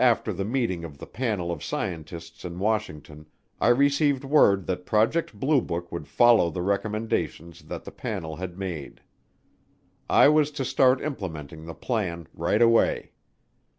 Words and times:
Two 0.01 0.05
or 0.07 0.07
three 0.07 0.13
weeks 0.13 0.19
after 0.21 0.33
the 0.33 0.45
meeting 0.49 0.83
of 0.83 0.97
the 0.97 1.05
panel 1.05 1.51
of 1.51 1.63
scientists 1.63 2.43
in 2.43 2.57
Washington 2.57 3.27
I 3.59 3.67
received 3.67 4.23
word 4.25 4.65
that 4.65 4.87
Project 4.87 5.39
Blue 5.39 5.61
Book 5.61 5.91
would 5.91 6.07
follow 6.07 6.49
the 6.49 6.63
recommendations 6.63 7.61
that 7.65 7.83
the 7.83 7.91
panel 7.91 8.37
had 8.37 8.57
made. 8.57 9.01
I 10.09 10.27
was 10.27 10.49
to 10.53 10.65
start 10.65 11.01
implementing 11.03 11.65
the 11.65 11.75
plan 11.75 12.25
right 12.33 12.63
away. 12.63 13.11